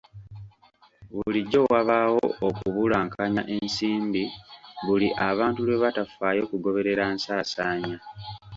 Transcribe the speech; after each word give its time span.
Bulijjo 1.15 1.59
wabaawo 1.73 2.25
okubulankanya 2.47 3.41
ensimbi 3.55 4.23
buli 4.85 5.07
abantu 5.29 5.59
lwe 5.67 5.77
batafaayo 5.83 6.43
kugoberera 6.51 7.03
nsaasaanya. 7.15 7.97